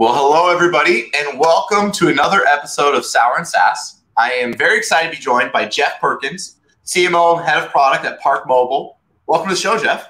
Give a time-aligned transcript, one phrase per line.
[0.00, 4.04] Well, hello, everybody, and welcome to another episode of Sour and Sass.
[4.16, 8.04] I am very excited to be joined by Jeff Perkins, CMO and Head of Product
[8.04, 9.00] at Park Mobile.
[9.26, 10.06] Welcome to the show, Jeff.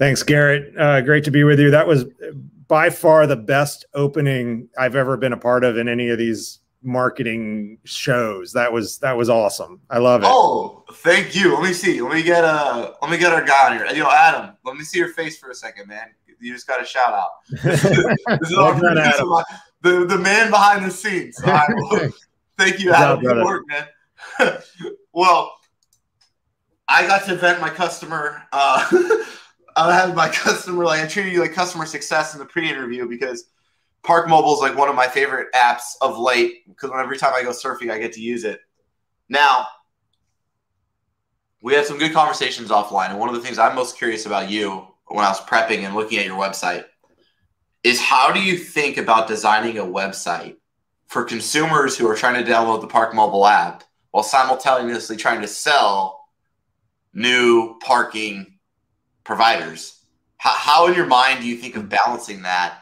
[0.00, 0.76] Thanks, Garrett.
[0.76, 1.70] Uh, great to be with you.
[1.70, 2.06] That was
[2.66, 6.58] by far the best opening I've ever been a part of in any of these
[6.82, 8.52] marketing shows.
[8.54, 9.80] That was that was awesome.
[9.90, 10.28] I love it.
[10.28, 11.54] Oh, thank you.
[11.54, 12.02] Let me see.
[12.02, 13.86] Let me get uh let me get our guy on here.
[13.94, 16.08] You know, Adam, let me see your face for a second, man
[16.40, 17.30] you just got a shout out.
[17.62, 19.44] this is, this is all, this my,
[19.82, 21.40] the the man behind the scenes.
[22.58, 23.20] thank you, Adam.
[23.20, 23.86] Good work, man.
[25.12, 25.52] well,
[26.88, 28.42] I got to vent my customer.
[28.52, 28.88] Uh,
[29.76, 33.44] I had my customer like I treated you like customer success in the pre-interview because
[34.02, 37.42] Park Mobile is like one of my favorite apps of late because every time I
[37.42, 38.60] go surfing, I get to use it.
[39.28, 39.66] Now,
[41.60, 44.50] we had some good conversations offline, and one of the things I'm most curious about
[44.50, 46.84] you when I was prepping and looking at your website
[47.82, 50.56] is how do you think about designing a website
[51.06, 55.48] for consumers who are trying to download the Park mobile app while simultaneously trying to
[55.48, 56.28] sell
[57.14, 58.58] new parking
[59.24, 60.04] providers?
[60.36, 62.80] How, how in your mind do you think of balancing that?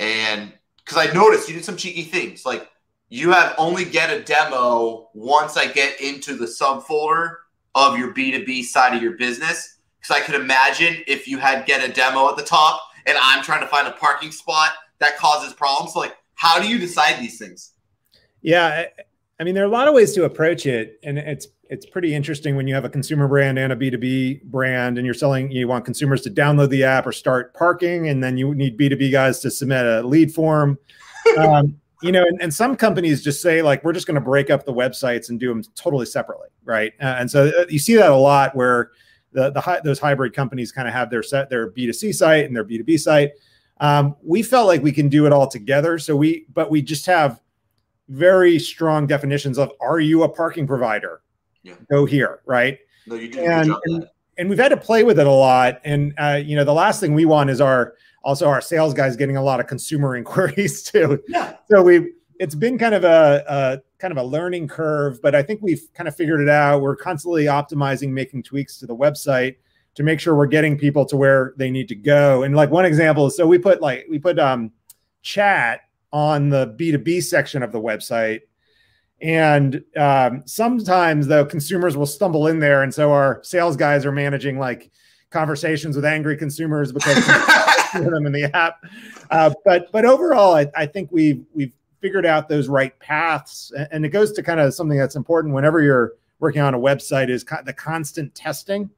[0.00, 0.52] And
[0.84, 2.68] because I noticed you did some cheeky things like
[3.08, 7.36] you have only get a demo once I get into the subfolder
[7.74, 11.88] of your B2B side of your business because I could imagine if you had get
[11.88, 15.52] a demo at the top and I'm trying to find a parking spot that causes
[15.52, 15.94] problems.
[15.94, 17.72] So like, how do you decide these things?
[18.42, 18.86] Yeah,
[19.40, 22.14] I mean, there are a lot of ways to approach it, and it's it's pretty
[22.14, 25.50] interesting when you have a consumer brand and a B2B brand, and you're selling.
[25.50, 29.10] You want consumers to download the app or start parking, and then you need B2B
[29.10, 30.78] guys to submit a lead form.
[31.38, 34.50] Um, you know, and, and, some companies just say like, we're just going to break
[34.50, 36.92] up the websites and do them totally separately, right?
[37.00, 38.90] Uh, and so uh, you see that a lot where
[39.34, 42.64] the, the those hybrid companies kind of have their set their B2C site and their
[42.64, 43.32] B2B site.
[43.80, 45.98] Um, we felt like we can do it all together.
[45.98, 47.40] So we, but we just have
[48.08, 51.22] very strong definitions of are you a parking provider?
[51.62, 51.74] Yeah.
[51.90, 52.78] Go here, right?
[53.06, 53.40] No, you do.
[53.40, 54.08] And, and,
[54.38, 55.80] and, we've had to play with it a lot.
[55.84, 59.16] And uh, you know, the last thing we want is our also our sales guys
[59.16, 61.22] getting a lot of consumer inquiries too.
[61.28, 61.56] Yeah.
[61.70, 65.42] So we it's been kind of a, a kind of a learning curve, but I
[65.42, 66.82] think we've kind of figured it out.
[66.82, 69.56] We're constantly optimizing, making tweaks to the website
[69.94, 72.42] to make sure we're getting people to where they need to go.
[72.42, 74.72] And like one example is so we put like we put um
[75.22, 75.80] chat
[76.12, 78.42] on the B2B section of the website.
[79.22, 82.82] And um, sometimes the consumers will stumble in there.
[82.82, 84.90] And so our sales guys are managing like
[85.30, 87.26] conversations with angry consumers because
[87.94, 88.84] them in the app.
[89.30, 91.72] Uh, but but overall, I, I think we've we've
[92.04, 93.72] figured out those right paths.
[93.90, 97.30] And it goes to kind of something that's important whenever you're working on a website
[97.30, 98.90] is the constant testing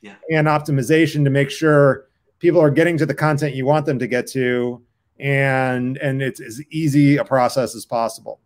[0.00, 0.16] yeah.
[0.32, 2.08] and optimization to make sure
[2.40, 4.82] people are getting to the content you want them to get to
[5.20, 8.40] and and it's as easy a process as possible.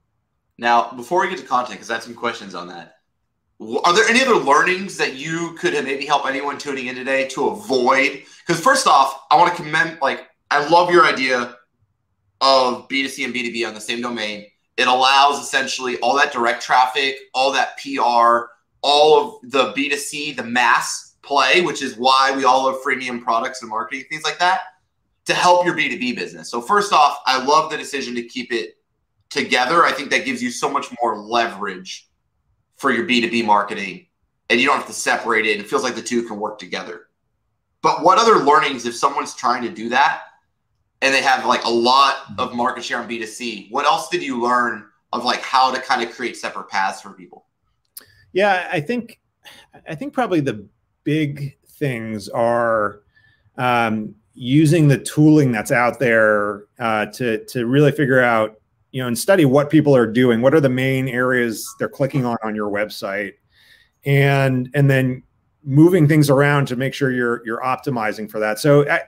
[0.58, 2.96] Now, before we get to content, because I have some questions on that,
[3.82, 7.48] are there any other learnings that you could maybe help anyone tuning in today to
[7.48, 8.24] avoid?
[8.46, 11.56] Because first off, I want to commend, like, I love your idea
[12.42, 14.46] of B2C and B2B on the same domain.
[14.76, 18.50] It allows essentially all that direct traffic, all that PR,
[18.82, 23.62] all of the B2C, the mass play, which is why we all love freemium products
[23.62, 24.60] and marketing, things like that,
[25.26, 26.50] to help your B2B business.
[26.50, 28.76] So, first off, I love the decision to keep it
[29.30, 29.84] together.
[29.84, 32.08] I think that gives you so much more leverage
[32.76, 34.06] for your B2B marketing,
[34.50, 35.60] and you don't have to separate it.
[35.60, 37.06] It feels like the two can work together.
[37.82, 40.22] But what other learnings, if someone's trying to do that,
[41.02, 43.70] and they have like a lot of market share on B2C.
[43.70, 47.10] What else did you learn of like how to kind of create separate paths for
[47.10, 47.46] people?
[48.32, 49.20] Yeah, I think
[49.86, 50.66] I think probably the
[51.04, 53.00] big things are
[53.58, 58.60] um, using the tooling that's out there uh, to to really figure out
[58.92, 60.40] you know and study what people are doing.
[60.40, 63.34] What are the main areas they're clicking on on your website,
[64.04, 65.24] and and then
[65.64, 68.60] moving things around to make sure you're you're optimizing for that.
[68.60, 69.02] So I,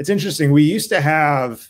[0.00, 0.50] it's interesting.
[0.50, 1.68] We used to have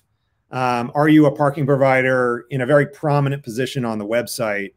[0.53, 4.73] um, "Are you a parking provider?" in a very prominent position on the website,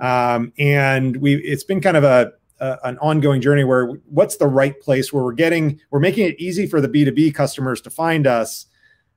[0.00, 4.48] um, and we it's been kind of a, a, an ongoing journey where what's the
[4.48, 7.80] right place where we're getting we're making it easy for the B two B customers
[7.82, 8.66] to find us,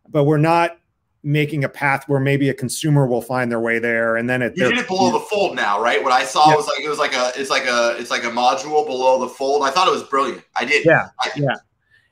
[0.08, 0.78] but we're not
[1.24, 4.58] making a path where maybe a consumer will find their way there and then it
[4.58, 6.56] you did it below the fold now right what i saw yeah.
[6.56, 9.28] was like it was like a it's like a it's like a module below the
[9.28, 11.56] fold i thought it was brilliant i did yeah I, yeah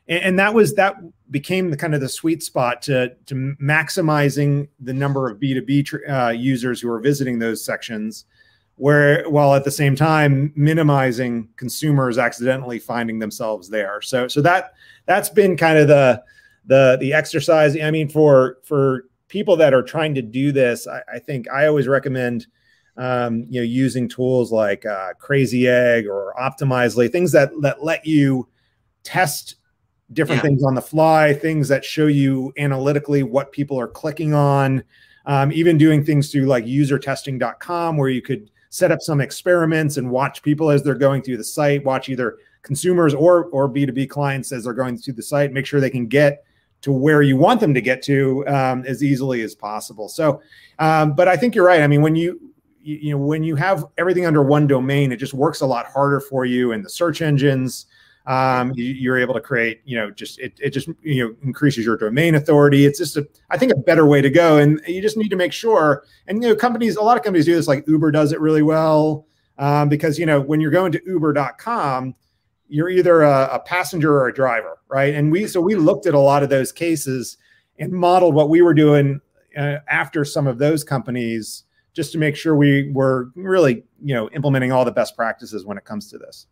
[0.07, 0.95] and, and that was that
[1.31, 6.30] became the kind of the sweet spot to to maximizing the number of B2B uh,
[6.30, 8.26] users who are visiting those sections
[8.76, 14.02] where while at the same time minimizing consumers accidentally finding themselves there.
[14.02, 14.74] So so that
[15.06, 16.24] that's been kind of the
[16.66, 17.78] the the exercise.
[17.80, 21.68] I mean for for people that are trying to do this, I, I think I
[21.68, 22.48] always recommend
[22.96, 28.06] um, you know using tools like uh, Crazy Egg or Optimizely, things that that let
[28.06, 28.48] you
[29.04, 29.56] test
[30.14, 30.50] different yeah.
[30.50, 34.84] things on the fly, things that show you analytically what people are clicking on.
[35.26, 40.10] Um, even doing things through like usertesting.com where you could set up some experiments and
[40.10, 44.52] watch people as they're going through the site, watch either consumers or or B2B clients
[44.52, 46.44] as they're going through the site, make sure they can get
[46.82, 50.08] to where you want them to get to um, as easily as possible.
[50.08, 50.42] So,
[50.80, 51.82] um, but I think you're right.
[51.82, 52.40] I mean, when you
[52.82, 56.20] you know when you have everything under one domain, it just works a lot harder
[56.20, 57.86] for you in the search engines.
[58.30, 61.84] Um, you, are able to create, you know, just it, it just you know increases
[61.84, 62.86] your domain authority.
[62.86, 65.36] It's just a, I think a better way to go, and you just need to
[65.36, 66.04] make sure.
[66.28, 67.68] And you know, companies, a lot of companies do this.
[67.68, 69.26] Like Uber does it really well
[69.58, 72.14] um, because you know when you're going to Uber.com,
[72.68, 75.16] you're either a, a passenger or a driver, right?
[75.16, 77.38] And we so we looked at a lot of those cases
[77.80, 79.22] and modeled what we were doing
[79.58, 84.30] uh, after some of those companies just to make sure we were really you know
[84.30, 86.46] implementing all the best practices when it comes to this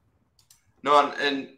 [0.83, 1.49] no and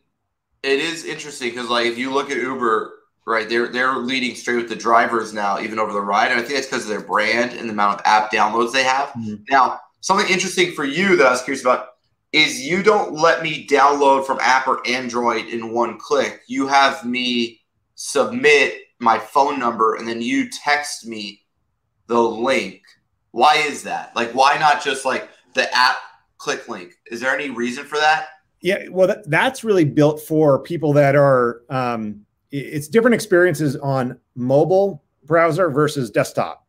[0.64, 2.94] it is interesting because like if you look at uber
[3.26, 6.44] right they're they're leading straight with the drivers now even over the ride and i
[6.44, 9.36] think that's because of their brand and the amount of app downloads they have mm-hmm.
[9.50, 11.90] now something interesting for you that i was curious about
[12.32, 17.06] is you don't let me download from app or android in one click you have
[17.06, 17.60] me
[17.96, 21.42] submit my phone number and then you text me
[22.08, 22.82] the link
[23.32, 24.16] why is that?
[24.16, 25.98] Like, why not just like the app
[26.38, 26.94] click link?
[27.12, 28.28] Is there any reason for that?
[28.62, 31.62] Yeah, well, that, that's really built for people that are.
[31.70, 36.66] Um, it's different experiences on mobile browser versus desktop.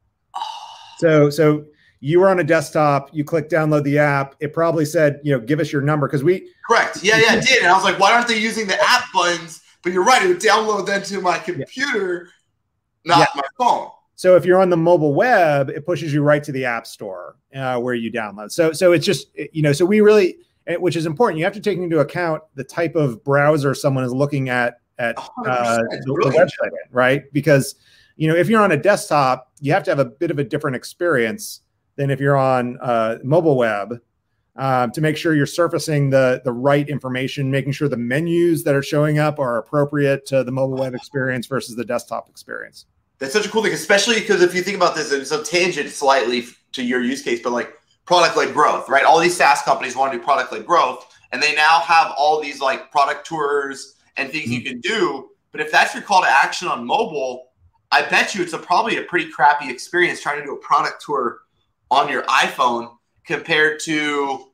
[0.98, 1.64] So, so
[2.00, 4.34] you were on a desktop, you click download the app.
[4.40, 6.52] It probably said, you know, give us your number because we.
[6.66, 7.02] Correct.
[7.02, 7.62] Yeah, yeah, it did.
[7.62, 9.62] And I was like, why aren't they using the app buttons?
[9.82, 12.28] But you're right; it would download then to my computer,
[13.04, 13.16] yeah.
[13.16, 13.40] not yeah.
[13.40, 13.88] my phone.
[14.14, 17.36] So if you're on the mobile web, it pushes you right to the app store
[17.54, 18.52] uh, where you download.
[18.52, 20.36] So so it's just you know so we really
[20.78, 21.38] which is important.
[21.38, 25.16] You have to take into account the type of browser someone is looking at at
[25.46, 27.22] uh, the, the website, right?
[27.32, 27.76] Because
[28.16, 30.44] you know if you're on a desktop, you have to have a bit of a
[30.44, 31.62] different experience
[31.96, 34.00] than if you're on uh, mobile web.
[34.56, 38.74] Uh, to make sure you're surfacing the the right information, making sure the menus that
[38.74, 42.84] are showing up are appropriate to the mobile web experience versus the desktop experience.
[43.20, 45.90] That's such a cool thing, especially because if you think about this, it's a tangent
[45.90, 47.72] slightly to your use case, but like
[48.10, 49.04] product led growth, right?
[49.04, 52.42] All these SaaS companies want to do product led growth, and they now have all
[52.42, 54.52] these like product tours and things mm-hmm.
[54.54, 55.30] you can do.
[55.52, 57.50] But if that's your call to action on mobile,
[57.92, 61.04] I bet you it's a, probably a pretty crappy experience trying to do a product
[61.06, 61.42] tour
[61.92, 64.46] on your iPhone compared to.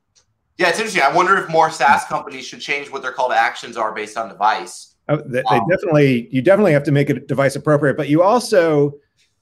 [0.59, 1.03] Yeah, it's interesting.
[1.03, 4.19] I wonder if more SaaS companies should change what their call to actions are based
[4.19, 8.09] on device Oh, they, they, definitely you definitely have to make it device appropriate, but
[8.09, 8.95] you also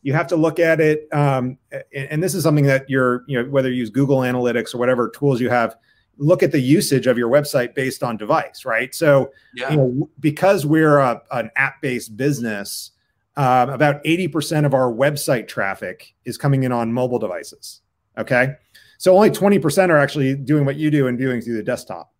[0.04, 1.08] you have to look at it.
[1.12, 1.58] Um,
[1.92, 5.08] and, this is something that you're you know whether you use Google Analytics or whatever
[5.08, 5.74] tools you have,
[6.18, 8.94] look at the usage of your website based on device, right?
[8.94, 9.70] So yeah.
[9.70, 12.92] you know because we're a, an app based business,
[13.36, 17.80] um, about eighty percent of our website traffic is coming in on mobile devices.
[18.18, 18.54] Okay,
[18.98, 22.12] so only twenty percent are actually doing what you do and viewing through the desktop.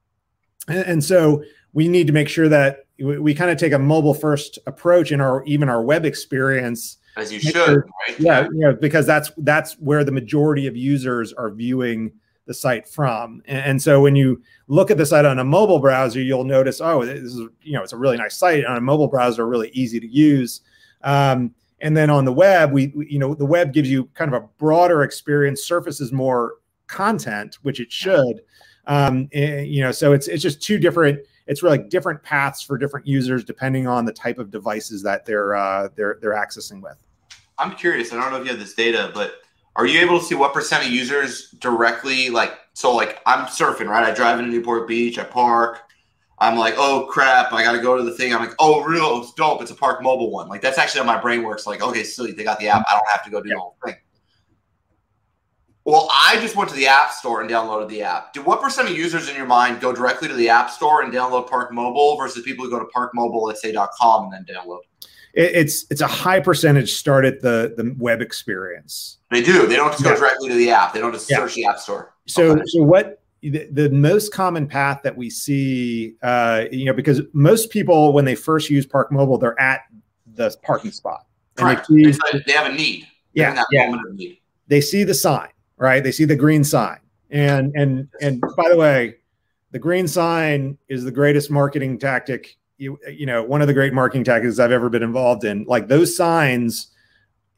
[0.69, 1.45] and, and so
[1.75, 5.13] we need to make sure that we, we kind of take a mobile first approach
[5.13, 8.19] in our even our web experience as you should sure, right?
[8.19, 12.13] yeah you know because that's that's where the majority of users are viewing
[12.47, 13.43] the site from.
[13.47, 16.81] And, and, so when you look at the site on a mobile browser you'll notice
[16.81, 19.71] oh this is you know it's a really nice site on a mobile browser really
[19.71, 20.61] easy to use.
[21.03, 24.33] Um, and then on the web we, we you know the web gives you kind
[24.33, 26.55] of a broader experience surfaces more
[26.87, 28.41] content which it should.
[28.87, 32.23] Um, and, eh, you know so it's it's just two different it's really like different
[32.23, 36.33] paths for different users depending on the type of devices that they're uh, they're they're
[36.33, 36.97] accessing with.
[37.59, 38.13] I'm curious.
[38.13, 39.37] I don't know if you have this data, but
[39.77, 42.53] are you able to see what percent of users directly like?
[42.75, 44.05] So like I'm surfing, right?
[44.05, 45.19] I drive into Newport Beach.
[45.19, 45.81] I park.
[46.39, 48.35] I'm like, oh crap, I got to go to the thing.
[48.35, 49.63] I'm like, oh, real, it's dope.
[49.63, 50.49] It's a Park Mobile one.
[50.49, 51.67] Like that's actually how my brain works.
[51.67, 52.85] Like, okay, silly, they got the app.
[52.89, 53.55] I don't have to go do yeah.
[53.55, 53.95] the whole thing.
[55.87, 58.33] Well, I just went to the App Store and downloaded the app.
[58.33, 61.13] Do what percent of users in your mind go directly to the App Store and
[61.13, 64.81] download Park Mobile versus people who go to parkmobile, let's say .com and then download?
[65.37, 69.19] It's it's a high percentage start at the the web experience.
[69.31, 69.67] They do.
[69.67, 70.93] They don't just go directly to the app.
[70.93, 71.39] They don't just yeah.
[71.39, 72.15] search the App Store.
[72.27, 72.63] So okay.
[72.67, 77.69] so what the, the, most common path that we see, uh, you know, because most
[77.71, 79.83] people when they first use Park Mobile, they're at
[80.35, 81.27] the parking spot.
[81.57, 81.87] Correct.
[81.91, 83.07] They, see, they, have a need.
[83.35, 83.63] Yeah.
[83.71, 83.95] yeah.
[84.13, 84.39] Need.
[84.69, 86.03] They see the sign right?
[86.03, 86.99] They see the green sign.
[87.31, 89.17] And and and by the way,
[89.73, 92.57] the green sign is the greatest marketing tactic.
[92.85, 95.65] You you know, one of the great marketing tactics I've ever been involved in.
[95.65, 96.89] Like those signs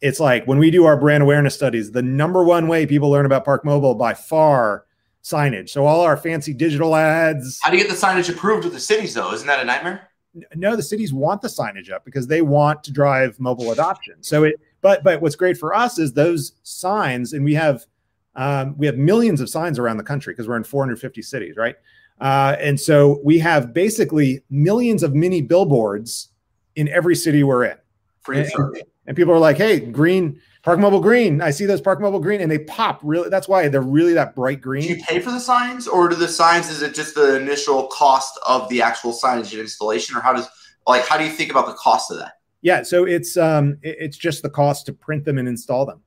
[0.01, 3.27] it's like when we do our brand awareness studies, the number one way people learn
[3.27, 4.85] about Park Mobile by far
[5.23, 5.71] signage.
[5.71, 7.59] So all our fancy digital ads.
[7.63, 9.33] How do you get the signage approved with the cities though?
[9.33, 10.11] Isn't that a nightmare?
[10.55, 14.23] No, the cities want the signage up because they want to drive mobile adoption.
[14.23, 17.87] So it, but but what's great for us is those signs, and we have
[18.35, 21.77] um, we have millions of signs around the country because we're in 450 cities, right?
[22.21, 26.29] Uh, and so we have basically millions of mini billboards
[26.75, 27.77] in every city we're in.
[28.21, 31.41] Free and, and people are like, "Hey, green Park Mobile Green.
[31.41, 33.29] I see those Park Mobile Green, and they pop really.
[33.29, 34.83] That's why they're really that bright green.
[34.83, 36.69] Do you pay for the signs, or do the signs?
[36.69, 40.49] Is it just the initial cost of the actual signage and installation, or how does
[40.89, 42.33] like how do you think about the cost of that?
[42.63, 46.01] Yeah, so it's um it's just the cost to print them and install them.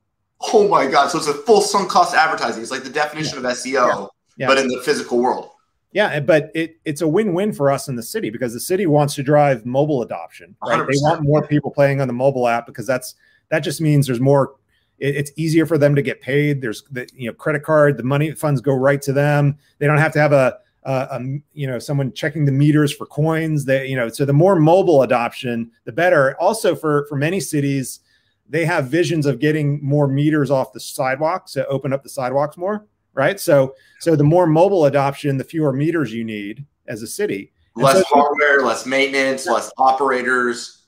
[0.52, 1.08] Oh my god!
[1.10, 2.60] So it's a full sunk cost advertising.
[2.60, 3.50] It's like the definition yeah.
[3.50, 4.06] of SEO, yeah.
[4.36, 4.46] Yeah.
[4.46, 5.48] but in the physical world.
[5.92, 9.14] Yeah, but it, it's a win-win for us in the city because the city wants
[9.16, 10.54] to drive mobile adoption.
[10.64, 10.86] Right?
[10.86, 13.16] They want more people playing on the mobile app because that's
[13.50, 14.54] that just means there's more
[15.00, 16.60] it, it's easier for them to get paid.
[16.60, 19.58] There's the you know credit card the money funds go right to them.
[19.78, 21.20] They don't have to have a, a, a
[21.54, 23.64] you know someone checking the meters for coins.
[23.64, 26.36] They you know so the more mobile adoption the better.
[26.40, 28.00] Also for for many cities
[28.48, 32.56] they have visions of getting more meters off the sidewalks to open up the sidewalks
[32.56, 32.84] more
[33.20, 37.52] right so so the more mobile adoption the fewer meters you need as a city
[37.76, 40.80] less so, hardware less maintenance less operators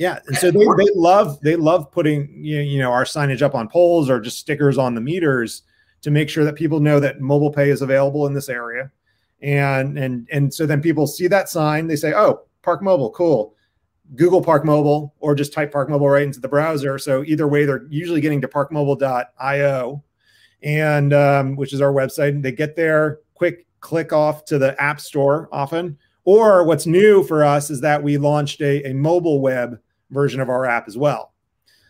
[0.00, 3.68] yeah, and so they, they love they love putting you know our signage up on
[3.68, 5.64] poles or just stickers on the meters
[6.00, 8.90] to make sure that people know that mobile pay is available in this area,
[9.42, 13.54] and and and so then people see that sign, they say, "Oh, Park Mobile, cool."
[14.16, 16.98] Google Park Mobile or just type Park Mobile right into the browser.
[16.98, 20.02] So either way, they're usually getting to parkmobile.io,
[20.62, 22.42] and um, which is our website.
[22.42, 25.98] They get there, quick click off to the App Store often.
[26.24, 30.48] Or what's new for us is that we launched a, a mobile web version of
[30.48, 31.32] our app as well.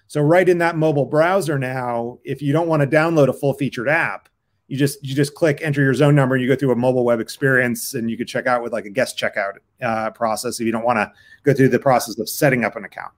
[0.06, 3.54] So right in that mobile browser now, if you don't want to download a full
[3.54, 4.28] featured app,
[4.66, 7.18] you just you just click enter your zone number you go through a mobile web
[7.18, 10.70] experience and you could check out with like a guest checkout uh, process if you
[10.70, 11.12] don't want to
[11.42, 13.12] go through the process of setting up an account.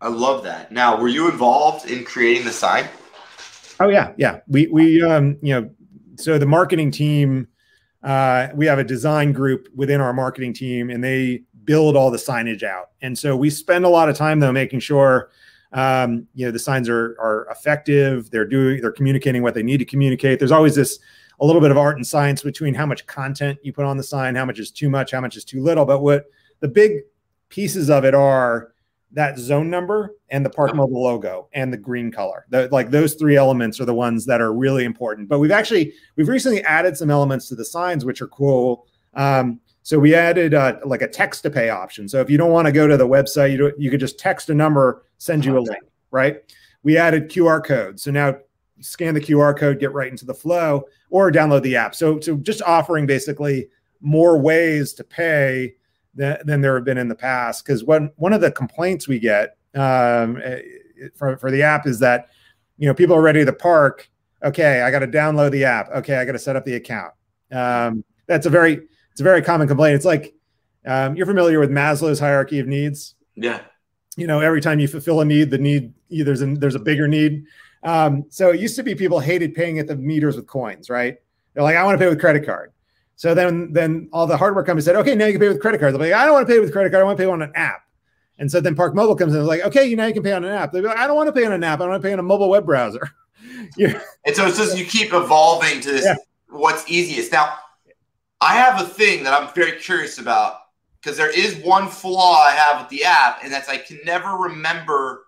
[0.00, 0.72] I love that.
[0.72, 2.86] Now, were you involved in creating the site?
[3.80, 4.40] Oh yeah, yeah.
[4.48, 5.70] We we um you know
[6.16, 7.48] so the marketing team
[8.02, 12.18] uh, we have a design group within our marketing team and they build all the
[12.18, 12.90] signage out.
[13.00, 15.30] And so we spend a lot of time though making sure
[15.72, 18.30] um, you know the signs are are effective.
[18.30, 20.38] They're doing they're communicating what they need to communicate.
[20.38, 20.98] There's always this
[21.40, 24.02] a little bit of art and science between how much content you put on the
[24.02, 25.84] sign, how much is too much, how much is too little.
[25.84, 26.26] But what
[26.60, 27.00] the big
[27.48, 28.71] pieces of it are
[29.12, 32.46] that zone number and the Park Mobile logo and the green color.
[32.48, 35.28] The, like those three elements are the ones that are really important.
[35.28, 38.86] But we've actually we've recently added some elements to the signs which are cool.
[39.14, 42.08] Um, so we added uh, like a text to pay option.
[42.08, 44.18] So if you don't want to go to the website, you do, you could just
[44.18, 46.38] text a number, send you a link, right?
[46.84, 47.98] We added QR code.
[48.00, 48.36] So now
[48.80, 51.94] scan the QR code, get right into the flow, or download the app.
[51.94, 53.68] So so just offering basically
[54.00, 55.74] more ways to pay
[56.14, 57.64] than, than there have been in the past.
[57.64, 60.60] Because one one of the complaints we get um, eh,
[61.14, 62.28] for for the app is that
[62.78, 64.08] you know people are ready to park.
[64.42, 65.90] Okay, I got to download the app.
[65.90, 67.12] Okay, I got to set up the account.
[67.50, 68.80] Um, that's a very
[69.12, 69.94] it's a very common complaint.
[69.94, 70.34] It's like
[70.86, 73.14] um, you're familiar with Maslow's hierarchy of needs.
[73.34, 73.60] Yeah.
[74.16, 77.08] You know, every time you fulfill a need, the need there's a, there's a bigger
[77.08, 77.44] need.
[77.82, 81.16] Um, so it used to be people hated paying at the meters with coins, right?
[81.54, 82.72] They're like, I want to pay with credit card.
[83.16, 85.78] So then then all the hardware companies said, okay, now you can pay with credit
[85.78, 85.96] cards.
[85.96, 87.02] They're like, I don't want to pay with credit card.
[87.02, 87.82] I want to pay on an app.
[88.38, 90.22] And so then Park Mobile comes in and is like, okay, you now you can
[90.22, 90.72] pay on an app.
[90.72, 91.80] They're like, I don't want to pay on an app.
[91.80, 93.08] I want to pay on a mobile web browser.
[93.76, 94.00] yeah.
[94.26, 96.16] And so it's just you keep evolving to this yeah.
[96.48, 97.32] what's easiest.
[97.32, 97.56] Now,
[98.40, 100.56] I have a thing that I'm very curious about
[101.00, 104.30] because there is one flaw I have with the app, and that's I can never
[104.36, 105.26] remember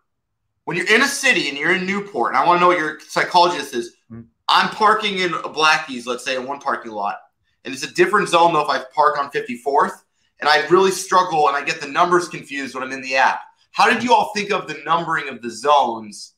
[0.64, 2.78] when you're in a city and you're in Newport, and I want to know what
[2.78, 3.96] your psychologist is.
[4.10, 4.22] Mm-hmm.
[4.48, 7.18] I'm parking in a Blackies, let's say, in one parking lot,
[7.64, 10.02] and it's a different zone though if I park on 54th,
[10.40, 13.40] and I really struggle and I get the numbers confused when I'm in the app.
[13.72, 16.34] How did you all think of the numbering of the zones?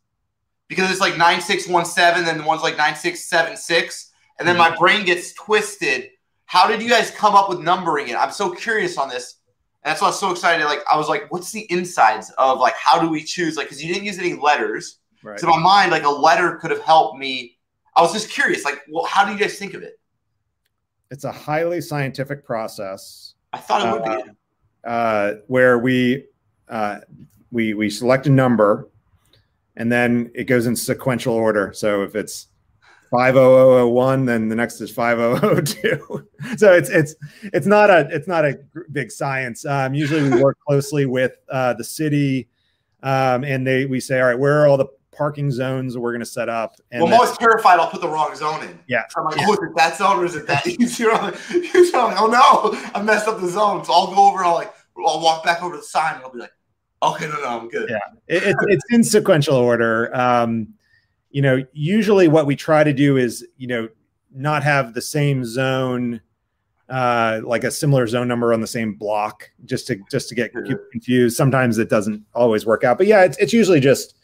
[0.69, 4.71] Because it's like 9617, then the one's like 9676, and then mm-hmm.
[4.71, 6.11] my brain gets twisted
[6.47, 8.17] how did you guys come up with numbering it?
[8.17, 9.35] I'm so curious on this.
[9.83, 10.65] And that's why I was so excited.
[10.65, 13.57] Like, I was like, what's the insides of like, how do we choose?
[13.57, 14.99] Like, because you didn't use any letters.
[15.23, 15.39] Right.
[15.39, 17.59] So in my mind, like a letter could have helped me.
[17.97, 19.99] I was just curious, like, well, how do you guys think of it?
[21.11, 23.35] It's a highly scientific process.
[23.53, 24.31] I thought it would uh, be.
[24.85, 26.27] Uh, where we
[26.69, 27.01] uh,
[27.51, 28.89] we we select a number,
[29.77, 31.73] and then it goes in sequential order.
[31.73, 32.49] So if it's
[33.13, 37.15] 50001 then the next is 5002 so it's it's
[37.53, 38.59] it's not a it's not a
[38.91, 42.49] big science um, usually we work closely with uh, the city
[43.07, 46.13] um, and they we say, all right, where are all the parking zones that we're
[46.13, 46.77] going to set up?
[46.91, 48.79] And well, I'm always terrified I'll put the wrong zone in.
[48.87, 49.03] Yeah.
[49.17, 49.47] I'm like, yeah.
[49.49, 50.67] oh, is it that zone or is it that?
[50.99, 53.85] you're like, you're like, oh no, I messed up the zone.
[53.85, 56.25] So I'll go over and I'll like, I'll walk back over to the sign and
[56.25, 56.53] I'll be like,
[57.03, 57.89] okay, no, no, I'm good.
[57.91, 60.15] Yeah, it, it, it's in sequential order.
[60.17, 60.75] Um,
[61.31, 63.89] you know, usually what we try to do is, you know,
[64.35, 66.21] not have the same zone
[66.89, 70.53] uh, like a similar zone number on the same block just to just to get
[70.93, 71.37] confused.
[71.37, 74.15] Sometimes it doesn't always work out, but yeah, it's it's usually just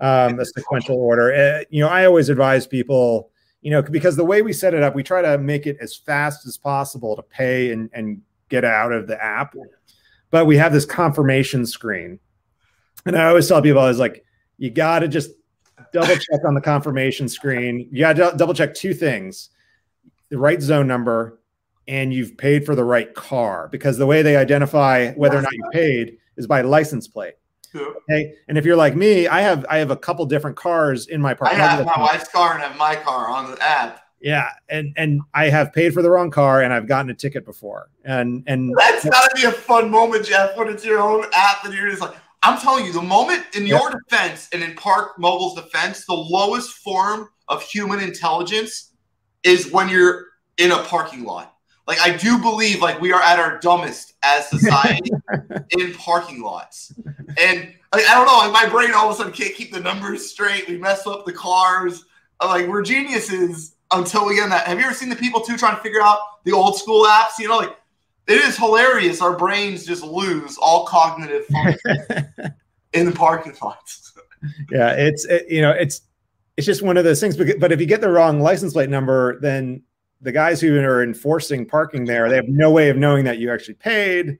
[0.00, 1.32] um, a sequential order.
[1.32, 3.30] Uh, you know, I always advise people,
[3.62, 5.96] you know, because the way we set it up, we try to make it as
[5.96, 9.54] fast as possible to pay and and get out of the app,
[10.30, 12.18] but we have this confirmation screen,
[13.04, 14.24] and I always tell people, I was like,
[14.56, 15.30] you got to just
[15.92, 17.88] double check on the confirmation screen.
[17.92, 19.50] You got to double check two things:
[20.30, 21.38] the right zone number
[21.88, 25.52] and you've paid for the right car because the way they identify whether or not
[25.52, 27.34] you paid is by license plate.
[27.74, 28.34] Okay.
[28.48, 31.34] And if you're like me, I have I have a couple different cars in my
[31.34, 31.52] park.
[31.52, 34.00] I have my wife's car and have my car on the app.
[34.20, 37.44] Yeah, and and I have paid for the wrong car and I've gotten a ticket
[37.44, 37.90] before.
[38.04, 41.72] And and that's gotta be a fun moment, Jeff, when it's your own app and
[41.72, 45.54] you're just like, I'm telling you, the moment in your defense and in Park Mobile's
[45.54, 48.92] defense, the lowest form of human intelligence
[49.44, 51.57] is when you're in a parking lot
[51.88, 55.10] like I do believe like we are at our dumbest as society
[55.70, 56.92] in parking lots.
[57.40, 59.80] And like, I don't know, like my brain all of a sudden can't keep the
[59.80, 60.68] numbers straight.
[60.68, 62.04] We mess up the cars.
[62.40, 64.66] Like we're geniuses until we get in that.
[64.66, 67.38] Have you ever seen the people too trying to figure out the old school apps?
[67.38, 67.74] You know, like
[68.26, 69.22] it is hilarious.
[69.22, 72.28] Our brains just lose all cognitive function
[72.92, 74.12] in the parking lots.
[74.70, 76.02] yeah, it's it, you know it's
[76.58, 77.36] it's just one of those things.
[77.36, 79.82] But if you get the wrong license plate number, then
[80.20, 83.52] the guys who are enforcing parking there, they have no way of knowing that you
[83.52, 84.38] actually paid.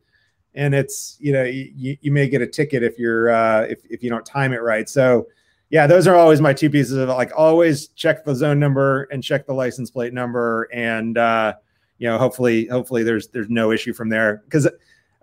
[0.54, 4.02] And it's, you know, you, you may get a ticket if you're, uh, if, if
[4.02, 4.88] you don't time it right.
[4.88, 5.26] So
[5.70, 9.22] yeah, those are always my two pieces of like always check the zone number and
[9.22, 10.68] check the license plate number.
[10.72, 11.54] And, uh,
[11.98, 14.42] you know, hopefully, hopefully there's, there's no issue from there.
[14.50, 14.68] Cause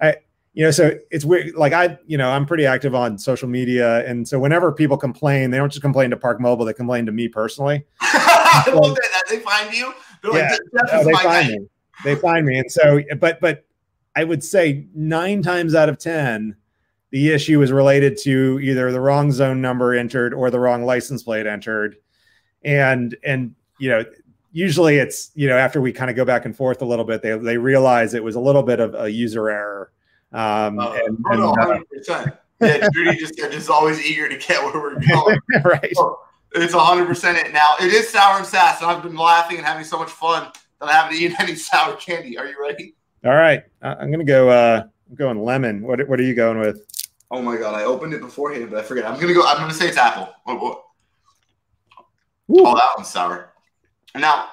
[0.02, 0.16] I,
[0.56, 1.54] you know, so it's weird.
[1.56, 5.52] Like I, you know, I'm pretty active on social media, and so whenever people complain,
[5.52, 7.86] they don't just complain to Park Mobile; they complain to me personally.
[8.02, 9.24] I love that.
[9.30, 9.94] They find you.
[10.32, 11.68] They're yeah, like, no, they find me.
[12.04, 13.66] They find me, and so, but, but
[14.16, 16.56] I would say nine times out of ten,
[17.12, 21.24] the issue is related to either the wrong zone number entered or the wrong license
[21.24, 21.98] plate entered,
[22.64, 24.04] and and you know
[24.52, 27.22] usually it's you know after we kind of go back and forth a little bit
[27.22, 29.92] they they realize it was a little bit of a user error
[30.36, 31.82] um, uh, and, and, no, 100%.
[32.10, 35.40] Uh, yeah, Judy just is always eager to get where we're going.
[35.64, 35.94] right.
[35.94, 36.20] So
[36.54, 37.76] it's 100% it now.
[37.80, 40.90] It is sour and sass, and I've been laughing and having so much fun that
[40.90, 42.38] I haven't eaten any sour candy.
[42.38, 42.96] Are you ready?
[43.24, 43.64] All right.
[43.82, 45.82] I'm going to go uh, I'm going lemon.
[45.82, 46.86] What, what are you going with?
[47.32, 47.76] Oh my God.
[47.76, 49.06] I opened it beforehand, but I forget.
[49.06, 49.46] I'm going to go.
[49.46, 50.30] I'm going to say it's apple.
[50.44, 50.82] What, what?
[52.50, 53.52] Oh, that one's sour.
[54.16, 54.50] Now,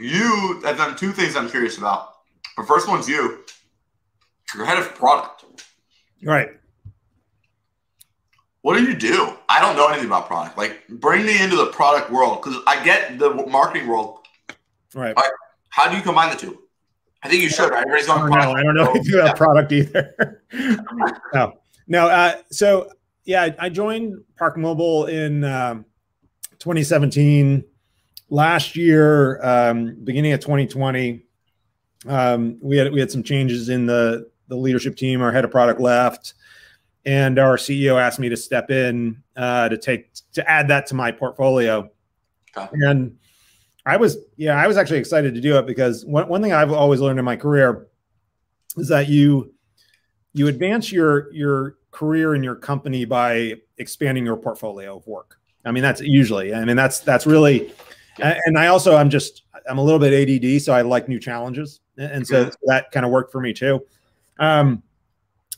[0.00, 2.14] you have done two things I'm curious about.
[2.56, 3.44] The first one's you.
[4.54, 5.44] You're head of product.
[6.22, 6.50] Right.
[8.62, 9.36] What do you do?
[9.48, 10.56] I don't know anything about product.
[10.56, 14.20] Like, bring me into the product world because I get the marketing world.
[14.94, 15.14] Right.
[15.16, 15.30] right.
[15.68, 16.62] How do you combine the two?
[17.22, 17.70] I think you should.
[17.70, 17.80] Right?
[17.80, 18.32] Everybody's going.
[18.32, 18.60] I don't know.
[18.60, 20.42] I don't know anything about product either.
[21.34, 21.52] no,
[21.86, 22.08] no.
[22.08, 22.90] Uh, so
[23.24, 25.84] yeah, I joined Park Mobile in um,
[26.58, 27.64] 2017.
[28.28, 31.22] Last year, um, beginning of 2020,
[32.06, 35.20] um, we had we had some changes in the the leadership team.
[35.20, 36.34] Our head of product left,
[37.04, 40.94] and our CEO asked me to step in uh, to take to add that to
[40.94, 41.90] my portfolio.
[42.56, 42.68] Okay.
[42.72, 43.18] And
[43.84, 46.72] I was, yeah, I was actually excited to do it because one, one thing I've
[46.72, 47.88] always learned in my career
[48.76, 49.52] is that you
[50.32, 55.38] you advance your your career in your company by expanding your portfolio of work.
[55.64, 57.72] I mean, that's usually, I mean, that's that's really,
[58.18, 61.80] and I also I'm just I'm a little bit ADD, so I like new challenges,
[61.96, 63.84] and so that kind of worked for me too.
[64.38, 64.82] Um,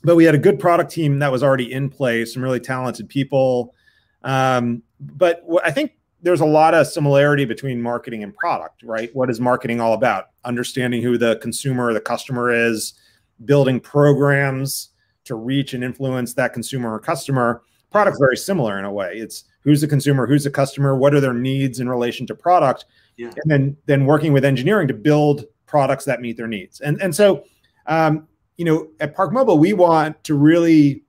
[0.04, 3.08] but we had a good product team that was already in place, some really talented
[3.08, 3.74] people.
[4.22, 9.14] Um, but I think there's a lot of similarity between marketing and product, right?
[9.14, 10.26] What is marketing all about?
[10.44, 12.94] Understanding who the consumer or the customer is,
[13.44, 14.90] building programs
[15.24, 17.62] to reach and influence that consumer or customer.
[17.90, 19.12] Product's very similar in a way.
[19.14, 22.86] It's who's the consumer, who's the customer, what are their needs in relation to product,
[23.16, 23.28] yeah.
[23.28, 26.80] and then then working with engineering to build products that meet their needs.
[26.80, 27.44] And and so
[27.86, 31.02] um, you know, at Park Mobile, we want to really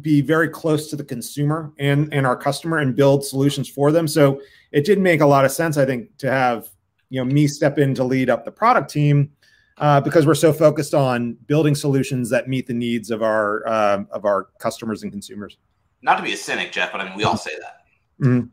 [0.00, 4.08] be very close to the consumer and and our customer and build solutions for them.
[4.08, 4.40] So
[4.72, 6.68] it did make a lot of sense, I think, to have
[7.08, 9.32] you know me step in to lead up the product team
[9.78, 14.04] uh, because we're so focused on building solutions that meet the needs of our uh,
[14.10, 15.58] of our customers and consumers.
[16.02, 18.48] Not to be a cynic, Jeff, but I mean we all say that, Mhm.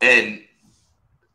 [0.00, 0.40] and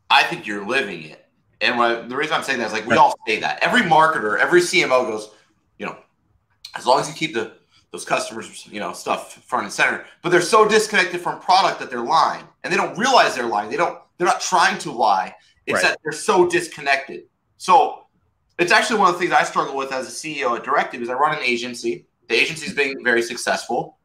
[0.09, 1.26] I think you're living it.
[1.61, 3.59] And what, the reason I'm saying that is like we all say that.
[3.61, 5.31] Every marketer, every CMO goes,
[5.79, 5.97] you know,
[6.75, 7.53] as long as you keep the
[7.91, 10.05] those customers, you know, stuff front and center.
[10.21, 13.69] But they're so disconnected from product that they're lying, and they don't realize they're lying.
[13.69, 13.99] They don't.
[14.17, 15.33] They're not trying to lie.
[15.65, 15.83] It's Right.
[15.83, 17.23] that they're so disconnected.
[17.57, 18.03] So
[18.59, 21.09] it's actually one of the things I struggle with as a CEO at Directive is
[21.09, 22.05] I run an agency.
[22.27, 23.97] The agency's being very successful,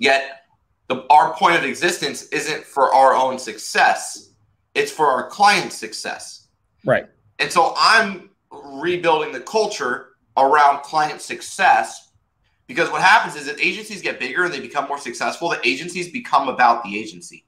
[0.00, 0.42] yet
[0.88, 4.30] the, our point of existence isn't for our own success.
[4.74, 6.45] It's for our client's success.
[6.86, 7.06] Right.
[7.38, 12.12] And so I'm rebuilding the culture around client success
[12.66, 16.10] because what happens is that agencies get bigger and they become more successful, the agencies
[16.10, 17.44] become about the agency.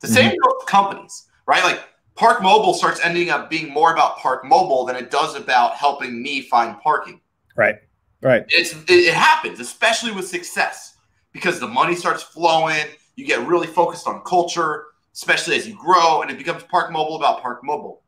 [0.00, 0.14] The mm-hmm.
[0.14, 1.62] same goes with companies, right?
[1.62, 5.74] Like Park Mobile starts ending up being more about Park Mobile than it does about
[5.74, 7.20] helping me find parking.
[7.56, 7.76] Right.
[8.22, 8.44] Right.
[8.48, 10.96] It's it, it happens, especially with success,
[11.32, 12.84] because the money starts flowing.
[13.16, 17.16] You get really focused on culture, especially as you grow, and it becomes Park Mobile
[17.16, 18.02] about Park Mobile.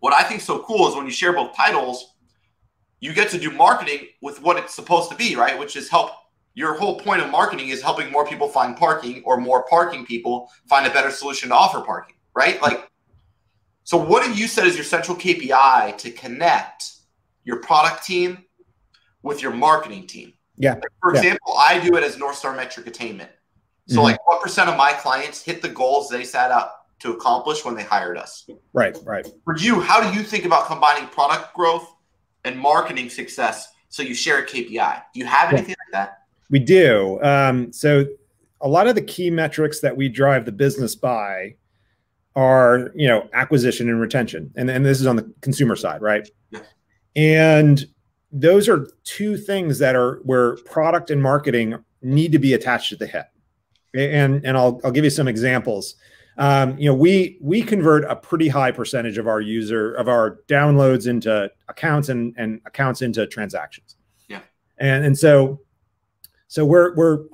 [0.00, 2.14] What I think is so cool is when you share both titles,
[3.00, 5.58] you get to do marketing with what it's supposed to be, right?
[5.58, 6.10] Which is help.
[6.54, 10.50] Your whole point of marketing is helping more people find parking, or more parking people
[10.68, 12.60] find a better solution to offer parking, right?
[12.60, 12.90] Like,
[13.84, 16.92] so what have you said is your central KPI to connect
[17.44, 18.44] your product team
[19.22, 20.32] with your marketing team?
[20.56, 20.74] Yeah.
[20.74, 21.20] Like, for Yeah.
[21.20, 23.30] example, I do it as North Star metric attainment.
[23.88, 24.04] So, Mhm.
[24.04, 27.74] like, what percent of my clients hit the goals they set out to accomplish when
[27.74, 28.46] they hired us?
[28.72, 28.96] Right.
[29.04, 29.26] Right.
[29.44, 31.92] For you, how do you think about combining product growth
[32.44, 35.02] and marketing success so you share a KPI?
[35.12, 35.58] Do you have Yeah.
[35.58, 36.18] anything like that?
[36.50, 37.20] We do.
[37.22, 38.06] Um, so
[38.60, 41.54] a lot of the key metrics that we drive the business by
[42.36, 44.52] are, you know, acquisition and retention.
[44.56, 46.28] And, and this is on the consumer side, right?
[46.50, 46.60] Yeah.
[47.16, 47.84] And
[48.32, 52.98] those are two things that are where product and marketing need to be attached at
[52.98, 53.26] the hip.
[53.92, 55.96] And and I'll I'll give you some examples.
[56.38, 60.40] Um, you know, we we convert a pretty high percentage of our user of our
[60.48, 63.96] downloads into accounts and and accounts into transactions.
[64.28, 64.40] Yeah.
[64.78, 65.60] And and so
[66.48, 67.24] so we're we're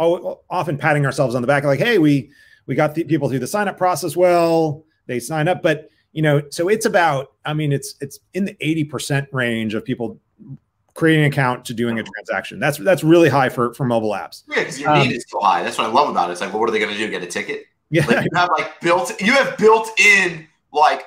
[0.51, 2.31] often patting ourselves on the back like, hey, we
[2.67, 4.85] we got the people through the sign up process well.
[5.07, 7.33] They sign up, but you know, so it's about.
[7.45, 10.19] I mean, it's it's in the eighty percent range of people
[10.95, 12.59] creating an account to doing a transaction.
[12.59, 14.43] That's that's really high for for mobile apps.
[14.49, 15.63] Yeah, because your Um, need is so high.
[15.63, 16.33] That's what I love about it.
[16.33, 17.09] It's like, well, what are they going to do?
[17.11, 17.67] Get a ticket?
[17.91, 19.21] Yeah, Like, you have like built.
[19.21, 21.07] You have built-in like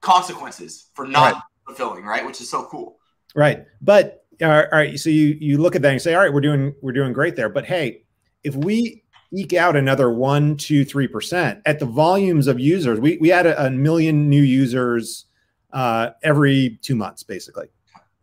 [0.00, 1.42] consequences for not Right.
[1.66, 2.24] fulfilling, right?
[2.24, 2.98] Which is so cool.
[3.34, 3.64] right.
[3.80, 6.74] But all right, so you you look at that and say, all right, we're doing
[6.80, 7.48] we're doing great there.
[7.48, 8.04] But hey,
[8.44, 13.18] if we eke out another one, two, three percent at the volumes of users, we
[13.18, 15.26] we add a, a million new users
[15.72, 17.66] uh, every two months, basically.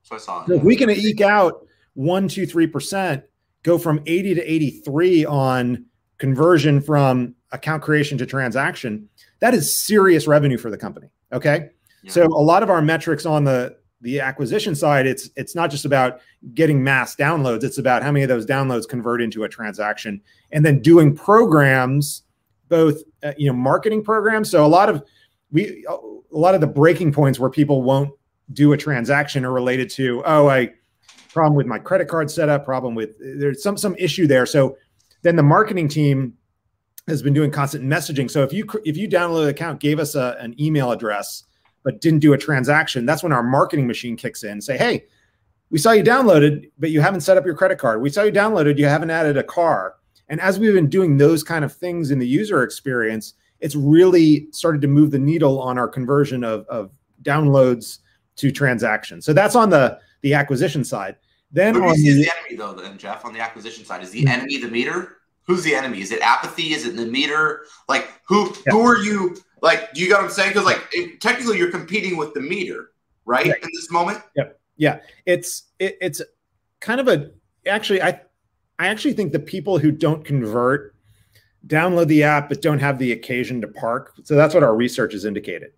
[0.04, 0.46] So I saw.
[0.46, 3.26] So if we can eke out one, two, three percent,
[3.64, 5.86] go from 80 to 83 on
[6.18, 9.08] conversion from account creation to transaction,
[9.40, 11.08] that is serious revenue for the company.
[11.34, 11.70] Okay.
[12.04, 12.12] Yeah.
[12.12, 15.86] So a lot of our metrics on the the acquisition side, it's it's not just
[15.86, 16.20] about
[16.54, 20.64] getting mass downloads, it's about how many of those downloads convert into a transaction and
[20.66, 22.24] then doing programs,
[22.70, 24.52] both uh, you know, marketing programs.
[24.52, 25.04] So a lot of
[25.52, 28.12] we a lot of the breaking points where people won't
[28.54, 30.70] do a transaction are related to oh i
[31.34, 34.78] problem with my credit card setup problem with there's some some issue there so
[35.26, 36.34] then the marketing team
[37.08, 40.16] has been doing constant messaging so if you if you download an account gave us
[40.16, 41.44] a, an email address
[41.84, 45.04] but didn't do a transaction that's when our marketing machine kicks in say hey
[45.70, 48.32] we saw you downloaded but you haven't set up your credit card we saw you
[48.32, 49.96] downloaded you haven't added a car
[50.30, 54.48] and as we've been doing those kind of things in the user experience it's really
[54.52, 56.92] started to move the needle on our conversion of, of
[57.24, 58.00] downloads
[58.38, 59.26] to transactions.
[59.26, 61.16] So that's on the the acquisition side.
[61.52, 64.04] Then Who on the the enemy though, then Jeff, on the acquisition side?
[64.04, 64.30] Is the Mhm.
[64.30, 65.15] enemy the meter?
[65.48, 66.02] Who's the enemy?
[66.02, 66.74] Is it apathy?
[66.74, 67.66] Is it the meter?
[67.88, 68.72] Like who Yeah.
[68.74, 70.50] who are you like do you got what I'm saying?
[70.50, 72.92] Because like it, technically you're competing with the meter,
[73.26, 73.46] right?
[73.48, 73.64] Right.
[73.64, 74.22] In this moment?
[74.36, 74.60] Yep.
[74.78, 75.00] Yeah.
[75.26, 76.22] It's it, it's
[76.80, 77.32] kind of a
[77.68, 78.22] actually I
[78.80, 80.96] I actually think the people who don't convert
[81.68, 84.14] download the app but don't have the occasion to park.
[84.24, 85.72] So that's what our research has indicated.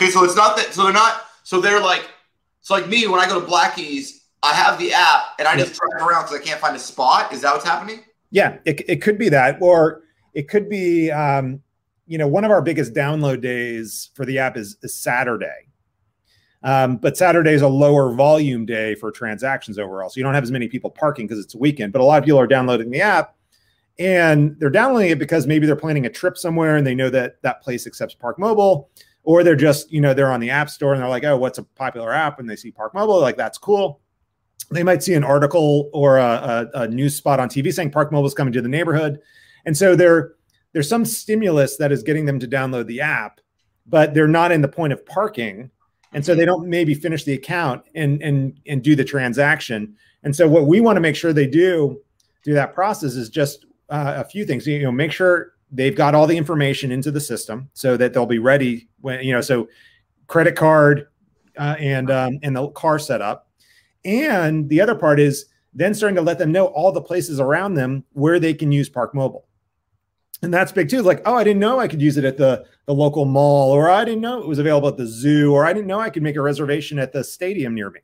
[0.00, 2.06] Okay, so it's not that so they're not so they're like
[2.60, 5.74] so like me when I go to Blackie's, I have the app and I just
[5.80, 7.32] drive around because I can't find a spot.
[7.32, 8.00] Is that what's happening?
[8.30, 10.02] Yeah, it, it could be that, or
[10.34, 11.62] it could be, um,
[12.06, 15.68] you know, one of our biggest download days for the app is, is Saturday.
[16.62, 20.08] Um, but Saturday is a lower volume day for transactions overall.
[20.08, 22.18] So you don't have as many people parking because it's a weekend, but a lot
[22.18, 23.36] of people are downloading the app
[23.98, 27.40] and they're downloading it because maybe they're planning a trip somewhere and they know that
[27.42, 28.90] that place accepts Park Mobile,
[29.26, 31.58] or they're just you know they're on the app store and they're like oh what's
[31.58, 34.00] a popular app and they see park mobile like that's cool
[34.70, 38.10] they might see an article or a, a, a news spot on tv saying park
[38.10, 39.20] mobile is coming to the neighborhood.
[39.64, 40.34] And so there
[40.72, 43.40] there's some stimulus that is getting them to download the app
[43.88, 45.70] but they're not in the point of parking.
[46.12, 49.96] And so they don't maybe finish the account and and and do the transaction.
[50.22, 52.00] And so what we want to make sure they do
[52.44, 54.66] through that process is just uh, a few things.
[54.66, 58.26] You know make sure they've got all the information into the system so that they'll
[58.26, 59.68] be ready when you know so
[60.26, 61.08] credit card
[61.58, 63.45] uh, and um, and the car setup
[64.06, 67.74] and the other part is then starting to let them know all the places around
[67.74, 69.46] them where they can use park mobile.
[70.42, 71.02] And that's big too.
[71.02, 73.90] Like oh i didn't know i could use it at the the local mall or
[73.90, 76.22] i didn't know it was available at the zoo or i didn't know i could
[76.22, 78.00] make a reservation at the stadium near me.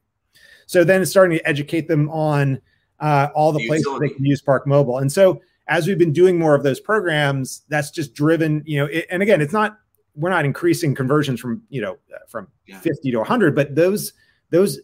[0.67, 2.61] So then it's starting to educate them on
[3.01, 4.99] uh, all the places they can use park mobile.
[4.99, 8.87] And so as we've been doing more of those programs, that's just driven, you know,
[8.87, 9.79] it, and again, it's not,
[10.15, 12.79] we're not increasing conversions from, you know, from yeah.
[12.79, 14.13] 50 to 100, but those,
[14.51, 14.79] those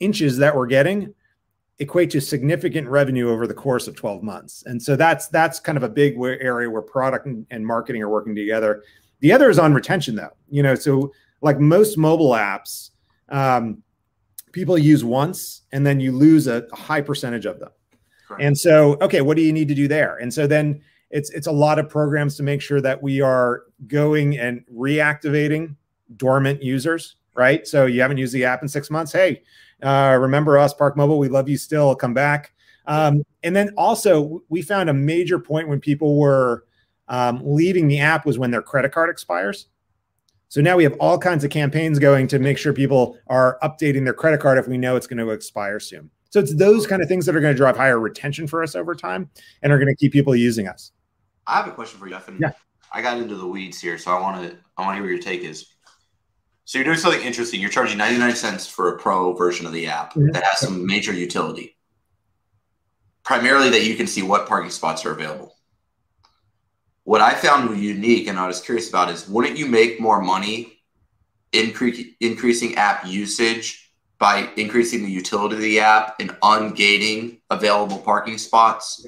[0.00, 1.14] inches that we're getting
[1.78, 4.62] equate to significant revenue over the course of 12 months.
[4.66, 8.34] And so that's, that's kind of a big area where product and, marketing are working
[8.34, 8.82] together.
[9.20, 11.10] The other is on retention though, you know, so
[11.40, 12.90] like most mobile apps,
[13.30, 13.82] um,
[14.52, 17.70] people use once and then you lose a, a high percentage of them.
[18.38, 20.16] And so, okay, what do you need to do there?
[20.18, 23.64] And so then it's it's a lot of programs to make sure that we are
[23.88, 25.74] going and reactivating
[26.16, 27.66] dormant users, right?
[27.66, 29.12] So you haven't used the app in six months.
[29.12, 29.42] Hey,
[29.82, 31.18] uh, remember us, Park Mobile?
[31.18, 31.94] We love you still.
[31.94, 32.52] Come back.
[32.86, 36.64] Um, and then also, we found a major point when people were
[37.08, 39.66] um, leaving the app was when their credit card expires.
[40.48, 44.04] So now we have all kinds of campaigns going to make sure people are updating
[44.04, 46.10] their credit card if we know it's going to expire soon.
[46.30, 48.74] So it's those kind of things that are going to drive higher retention for us
[48.74, 49.30] over time
[49.62, 50.92] and are going to keep people using us.
[51.46, 52.28] I have a question for you, Jeff.
[52.38, 52.52] yeah.
[52.92, 55.10] I got into the weeds here, so I want to I want to hear what
[55.10, 55.66] your take is.
[56.70, 57.60] So you're doing something interesting.
[57.60, 60.30] You're charging 99 cents for a pro version of the app mm-hmm.
[60.30, 61.76] that has some major utility.
[63.24, 65.56] Primarily that you can see what parking spots are available.
[67.02, 70.80] What I found unique and I was curious about is wouldn't you make more money
[71.52, 78.38] incre- increasing app usage by increasing the utility of the app and ungating available parking
[78.38, 79.04] spots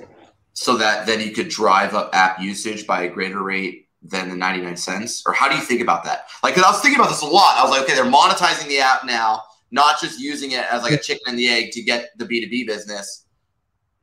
[0.52, 4.36] so that then you could drive up app usage by a greater rate than the
[4.36, 5.22] 99 cents?
[5.26, 6.28] Or how do you think about that?
[6.42, 7.56] Like, cause I was thinking about this a lot.
[7.56, 10.92] I was like, okay, they're monetizing the app now, not just using it as like
[10.92, 13.26] a chicken and the egg to get the B2B business.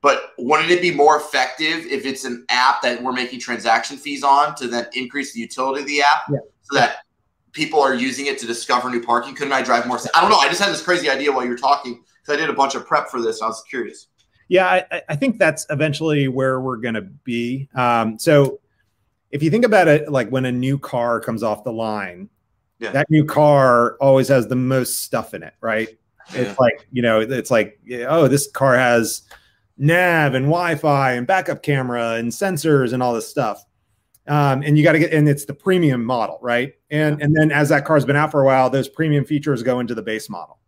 [0.01, 4.23] But wouldn't it be more effective if it's an app that we're making transaction fees
[4.23, 6.38] on to then increase the utility of the app yeah.
[6.62, 6.97] so that
[7.51, 9.35] people are using it to discover new parking.
[9.35, 9.99] Couldn't I drive more?
[10.15, 10.38] I don't know.
[10.38, 12.75] I just had this crazy idea while you were talking because I did a bunch
[12.75, 13.41] of prep for this.
[13.41, 14.07] I was curious.
[14.47, 17.69] Yeah, I, I think that's eventually where we're going to be.
[17.75, 18.59] Um, so
[19.32, 22.30] if you think about it, like when a new car comes off the line,
[22.80, 22.92] yeah.
[22.92, 25.89] that new car always has the most stuff in it, right?
[26.34, 26.42] Yeah.
[26.42, 29.24] It's like, you know, it's like, oh, this car has
[29.78, 33.65] nav and Wi-Fi and backup camera and sensors and all this stuff
[34.30, 37.52] um, and you got to get and it's the premium model right and and then
[37.52, 40.30] as that car's been out for a while those premium features go into the base
[40.30, 40.60] model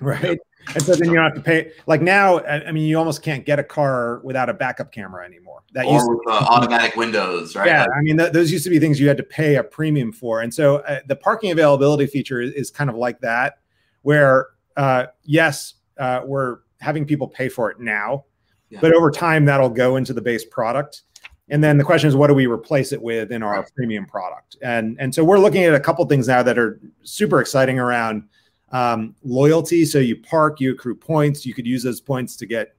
[0.00, 3.22] right and so then you don't have to pay like now i mean you almost
[3.22, 5.62] can't get a car without a backup camera anymore.
[5.72, 7.66] That or used to, uh, automatic windows right?
[7.66, 10.12] Yeah i mean th- those used to be things you had to pay a premium
[10.12, 10.40] for.
[10.42, 13.58] And so uh, the parking availability feature is, is, kind of like that
[14.02, 18.24] where uh, yes uh, we're having people pay for it now
[18.72, 18.80] yeah.
[18.80, 21.02] but over time that'll go into the base product.
[21.48, 24.56] And then the question is, what do we replace it with in our premium product?
[24.62, 28.24] And and so we're looking at a couple things now that are super exciting around
[28.72, 29.84] um, loyalty.
[29.84, 31.46] So you park, you accrue points.
[31.46, 32.74] You could use those points to get.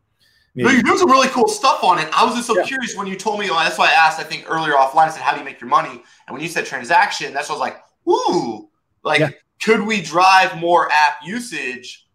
[0.55, 2.07] Maybe- no, you're doing some really cool stuff on it.
[2.13, 2.63] I was just so yeah.
[2.63, 3.47] curious when you told me.
[3.47, 4.19] That's why I asked.
[4.19, 5.07] I think earlier offline.
[5.07, 7.55] I said, "How do you make your money?" And when you said transaction, that's what
[7.55, 8.69] I was like, "Ooh,
[9.03, 9.29] like yeah.
[9.61, 12.07] could we drive more app usage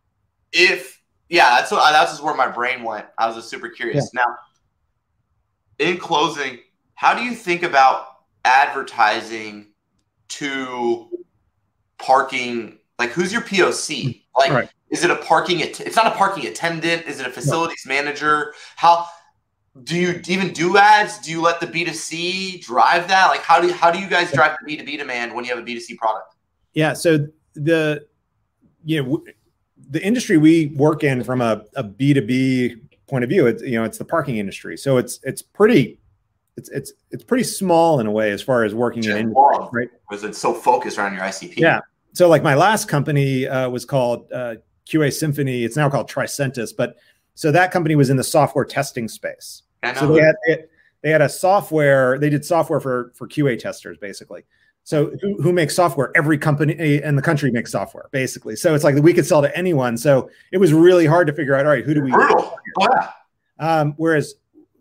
[0.53, 0.97] if?"
[1.29, 3.07] Yeah, that's what that's just where my brain went.
[3.19, 4.11] I was just super curious.
[4.15, 4.23] Yeah.
[4.23, 4.37] Now
[5.79, 6.59] in closing,
[6.95, 8.07] how do you think about
[8.45, 9.69] advertising
[10.29, 11.09] to
[11.99, 12.79] parking?
[12.99, 14.23] Like, who's your POC?
[14.37, 14.71] Like, right.
[14.91, 15.63] is it a parking?
[15.63, 17.07] Att- it's not a parking attendant.
[17.07, 17.95] Is it a facilities no.
[17.95, 18.55] manager?
[18.77, 19.07] How
[19.85, 21.19] do you even do ads?
[21.19, 23.29] Do you let the B two C drive that?
[23.29, 25.45] Like, how do you, how do you guys drive the B two B demand when
[25.45, 26.35] you have a B two C product?
[26.75, 26.93] Yeah.
[26.93, 28.07] So the
[28.85, 29.25] you know
[29.91, 33.63] the industry we work in from a a B two B point of view, it's
[33.63, 36.01] you know it's the parking industry, so it's it's pretty
[36.57, 39.89] it's it's it's pretty small in a way as far as working in industry, right?
[40.09, 41.57] Because it's so focused around your ICP.
[41.57, 41.81] Yeah.
[42.13, 45.65] So like my last company uh, was called uh, QA Symphony.
[45.65, 46.97] It's now called Tricentis, but
[47.35, 49.63] so that company was in the software testing space.
[49.97, 50.71] So they had it,
[51.03, 52.19] they had a software.
[52.19, 54.45] They did software for for QA testers basically.
[54.89, 56.11] So who, who makes software?
[56.17, 58.57] Every company in the country makes software, basically.
[58.57, 59.99] So it's like we could sell to anyone.
[59.99, 61.67] So it was really hard to figure out.
[61.67, 62.11] All right, who do we?
[62.11, 63.11] Yeah.
[63.59, 64.37] Um, whereas,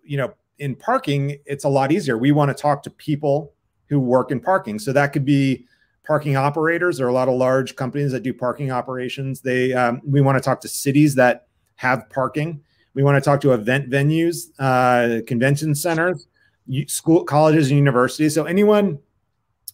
[0.05, 2.17] you know, in parking, it's a lot easier.
[2.17, 3.51] We want to talk to people
[3.87, 4.79] who work in parking.
[4.79, 5.65] So that could be
[6.07, 6.97] parking operators.
[6.97, 9.41] There are a lot of large companies that do parking operations.
[9.41, 12.61] They um, we want to talk to cities that have parking.
[12.93, 16.27] We want to talk to event venues, uh, convention centers,
[16.87, 18.33] school, colleges, and universities.
[18.33, 18.97] So anyone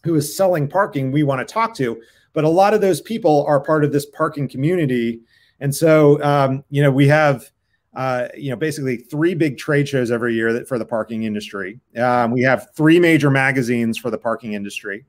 [0.02, 2.02] who is selling parking, we want to talk to.
[2.34, 5.20] But a lot of those people are part of this parking community,
[5.60, 7.50] and so um, you know we have
[7.96, 11.78] uh, you know, basically three big trade shows every year that for the parking industry.
[11.96, 15.04] Um, we have three major magazines for the parking industry,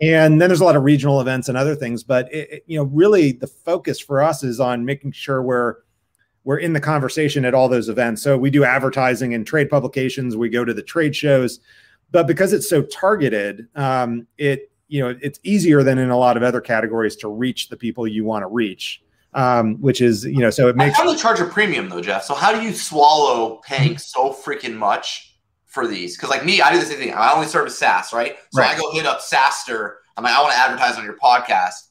[0.00, 2.02] and then there's a lot of regional events and other things.
[2.02, 5.76] But it, it, you know, really the focus for us is on making sure we're
[6.44, 8.22] we're in the conversation at all those events.
[8.22, 10.36] So we do advertising and trade publications.
[10.36, 11.60] We go to the trade shows,
[12.12, 16.36] but because it's so targeted, um, it you know it's easier than in a lot
[16.36, 19.02] of other categories to reach the people you want to reach
[19.36, 20.96] um, which is you know so it makes.
[20.96, 22.24] How do they charge a premium though, Jeff?
[22.24, 23.98] So how do you swallow paying mm-hmm.
[23.98, 25.35] so freaking much
[25.76, 26.16] for these?
[26.16, 27.12] Because like me, I do the same thing.
[27.12, 28.36] I only service SaaS, right?
[28.50, 28.74] So right.
[28.74, 29.96] I go hit up SaaStr.
[30.16, 31.90] I'm like, I want to advertise on your podcast,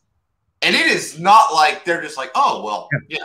[0.63, 3.19] and it is not like they're just like, oh well, yeah.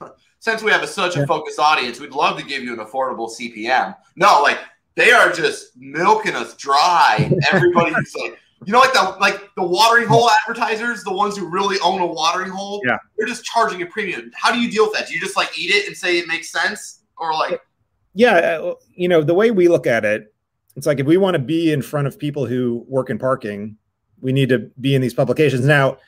[0.00, 0.08] yeah.
[0.38, 3.30] Since we have a, such a focused audience, we'd love to give you an affordable
[3.30, 3.94] CPM.
[4.16, 4.58] No, like
[4.94, 7.30] they are just milking us dry.
[7.52, 11.76] Everybody's like you know, like the like the watering hole advertisers, the ones who really
[11.80, 12.80] own a watering hole.
[12.86, 14.30] Yeah, they're just charging a premium.
[14.34, 15.08] How do you deal with that?
[15.08, 17.60] Do you just like eat it and say it makes sense, or like?
[18.16, 20.34] Yeah, uh, you know, the way we look at it,
[20.74, 23.76] it's like if we want to be in front of people who work in parking,
[24.20, 25.66] we need to be in these publications.
[25.66, 25.98] Now,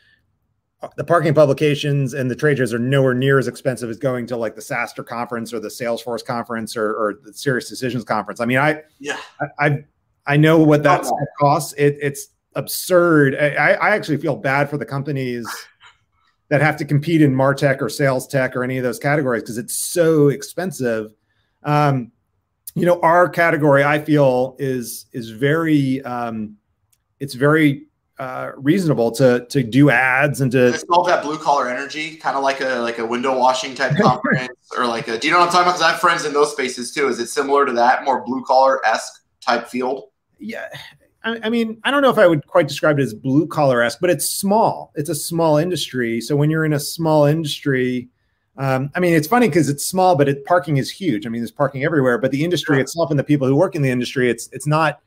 [0.96, 4.38] the parking publications and the trade shows are nowhere near as expensive as going to
[4.38, 8.40] like the SaaStr conference or the Salesforce conference or, or the SiriusDecisions conference.
[8.40, 9.84] I mean, I yeah, I I,
[10.26, 11.04] I know what that
[11.38, 11.74] costs.
[11.74, 13.34] It, it's absurd.
[13.34, 15.46] I, I actually feel bad for the companies
[16.48, 19.58] that have to compete in martech or sales tech or any of those categories because
[19.58, 21.12] it's so expensive
[21.64, 22.12] um,
[22.74, 26.56] you know our category i feel is is very um,
[27.20, 27.86] it's very
[28.18, 32.36] uh, reasonable to to do ads and to it's all that blue collar energy kind
[32.36, 35.38] of like a like a window washing type conference or like a do you know
[35.38, 37.64] what i'm talking about because i have friends in those spaces too is it similar
[37.64, 40.68] to that more blue collar esque type field yeah
[41.24, 43.82] I, I mean, I don't know if I would quite describe it as blue collar
[43.82, 44.92] esque, but it's small.
[44.94, 46.20] It's a small industry.
[46.20, 48.08] So when you're in a small industry,
[48.58, 51.26] um, I mean, it's funny because it's small, but it, parking is huge.
[51.26, 52.18] I mean, there's parking everywhere.
[52.18, 52.80] But the industry sure.
[52.80, 55.00] itself and the people who work in the industry, it's it's not,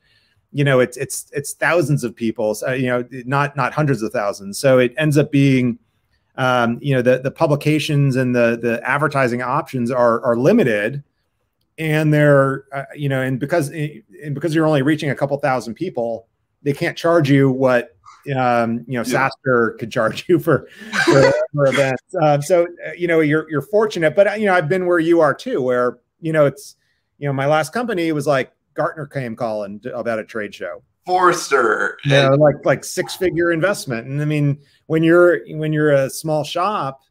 [0.52, 2.54] you know, it's it's it's thousands of people.
[2.54, 4.58] So, you know, not not hundreds of thousands.
[4.58, 5.78] So it ends up being,
[6.36, 11.04] um, you know, the the publications and the the advertising options are are limited
[11.78, 15.74] and they're uh, you know and because and because you're only reaching a couple thousand
[15.74, 16.26] people
[16.62, 17.96] they can't charge you what
[18.36, 19.28] um, you know yeah.
[19.46, 20.68] SaaStr could charge you for
[21.04, 24.54] for, for events um, so uh, you know you're you're fortunate but uh, you know
[24.54, 26.76] I've been where you are too where you know it's
[27.18, 31.98] you know my last company was like Gartner came calling about a trade show Forrester
[32.04, 35.92] yeah you know, like like six figure investment and I mean when you're when you're
[35.92, 37.02] a small shop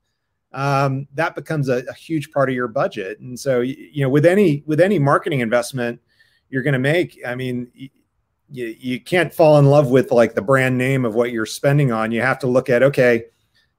[0.53, 3.21] um, that becomes a, a, huge part of your budget.
[3.21, 6.01] And so, you know, with any with any marketing investment
[6.51, 7.71] you're going to make, I mean,
[8.51, 11.91] you, you can't fall in love with like the brand name of what you're spending
[11.91, 12.11] on.
[12.11, 13.25] You have to look at okay,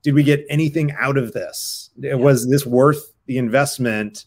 [0.02, 1.90] did we get anything out of this?
[1.96, 2.14] Yeah.
[2.14, 4.24] Was this worth the investment?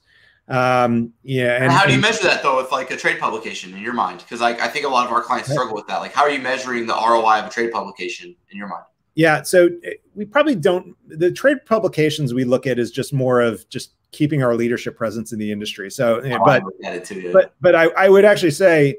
[0.48, 1.56] Um, yeah.
[1.56, 3.94] And, and how do you measure that though with like a trade publication in your
[3.94, 4.20] mind?
[4.20, 5.98] Because like I think a lot of our clients struggle with that.
[5.98, 8.84] Like, how are you measuring the ROI of a trade publication in your mind?
[9.16, 10.96] Yeah, so eh, we probably don't.
[11.08, 15.32] The trade publications we look at is just more of just keeping our leadership presence
[15.32, 15.90] in the industry.
[15.90, 18.98] So, oh, but too, but but I, I would actually say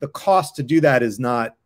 [0.00, 1.56] the cost to do that is not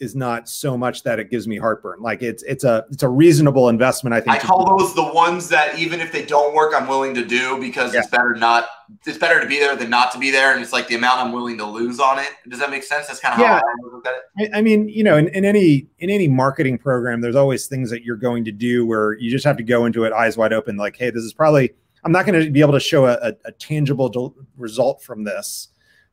[0.00, 2.00] is not so much that it gives me heartburn.
[2.00, 4.14] Like it's it's a it's a reasonable investment.
[4.14, 4.36] I think.
[4.36, 7.60] I call those the ones that even if they don't work, I'm willing to do
[7.60, 8.00] because yeah.
[8.00, 8.68] it's better not
[9.06, 11.20] it's better to be there than not to be there, and it's like the amount
[11.20, 12.30] I'm willing to lose on it.
[12.48, 13.06] Does that make sense?
[13.06, 13.58] That's kind of yeah.
[13.58, 14.50] how I look at it.
[14.54, 18.02] I mean, you know, in, in any in any marketing program, there's always things that
[18.02, 20.76] you're going to do where you just have to go into it eyes wide open.
[20.76, 21.70] Like, hey, this is probably
[22.04, 25.68] I'm not going to be able to show a, a, a tangible result from this,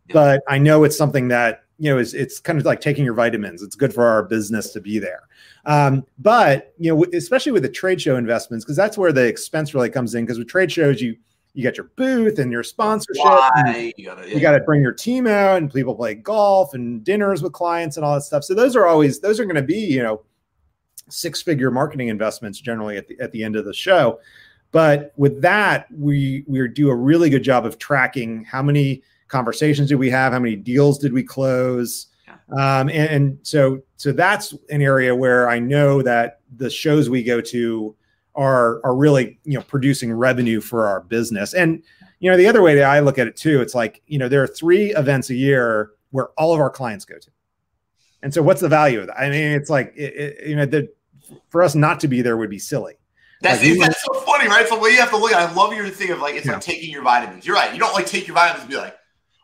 [0.08, 0.14] yeah.
[0.14, 3.14] but I know it's something that you know, it's, it's kind of like taking your
[3.14, 3.62] vitamins.
[3.62, 5.22] It's good for our business to be there.
[5.66, 9.76] Um, but, you know, especially with the trade show investments, because that's where the expense
[9.76, 10.26] really comes in.
[10.26, 11.16] Because with trade shows, you,
[11.54, 13.24] you got your booth and your sponsorship.
[13.58, 14.52] And you gotta, yeah.
[14.52, 18.16] to bring your team out and people play golf and dinners with clients and all
[18.16, 18.44] that stuff.
[18.44, 20.24] So those are always, those are going to be, you know,
[21.10, 24.20] six figure marketing investments generally at the, at the end of the show.
[24.72, 29.90] But with that, we, we do a really good job of tracking how many, conversations
[29.90, 30.34] did we have?
[30.34, 32.08] How many deals did we close?
[32.28, 32.36] Yeah.
[32.52, 37.24] Um, and, and so so that's an area where I know that the shows we
[37.24, 37.96] go to
[38.36, 41.54] are are really you know producing revenue for our business.
[41.54, 41.84] And
[42.20, 44.30] you know the other way that I look at it too, it's like you know
[44.30, 47.30] there are three events a year where all of our clients go to.
[48.24, 49.20] And so what's the value of that?
[49.20, 50.90] I mean, it's like it, it, you know the
[51.50, 52.96] for us not to be there would be silly.
[53.42, 54.68] That's, like, that's so funny, right?
[54.68, 56.54] So what you have to look at, I love your thing of like, it's yeah.
[56.54, 57.46] like taking your vitamins.
[57.46, 57.72] You're right.
[57.72, 58.98] You don't like take your vitamins and be like,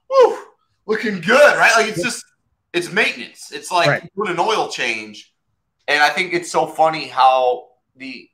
[0.10, 0.38] whoo,
[0.86, 1.72] looking good, right?
[1.76, 2.26] Like it's just,
[2.74, 3.52] it's maintenance.
[3.52, 4.12] It's like right.
[4.16, 5.34] doing an oil change.
[5.88, 8.30] And I think it's so funny how the,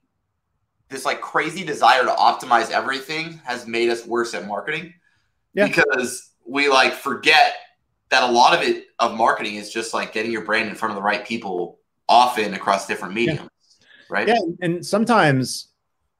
[0.89, 4.93] this like crazy desire to optimize everything has made us worse at marketing.
[5.53, 5.67] Yeah.
[5.67, 7.55] Because we like forget
[8.09, 10.91] that a lot of it of marketing is just like getting your brand in front
[10.91, 13.41] of the right people often across different mediums.
[13.41, 13.47] Yeah
[14.09, 14.28] right?
[14.28, 15.70] Yeah, and sometimes,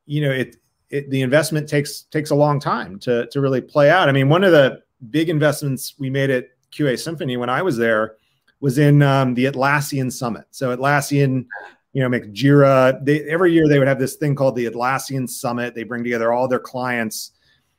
[0.06, 0.56] you know, it,
[0.90, 4.08] it the investment takes takes a long time to to really play out.
[4.08, 7.78] I mean, one of the big investments we made at QA Symphony when I was
[7.78, 8.18] there
[8.60, 10.46] was in um, the Atlassian Summit.
[10.52, 11.46] So Atlassian,
[11.94, 13.04] you know, makes Jira.
[13.04, 15.76] They every year they would have this thing called the Atlassian Summit.
[15.76, 17.32] They bring together all their clients.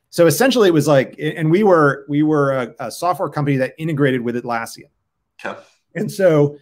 [0.09, 3.73] So essentially, it was like, and we were we were a, a software company that
[3.77, 4.89] integrated with Atlassian.
[5.43, 5.59] Okay.
[5.95, 6.57] And so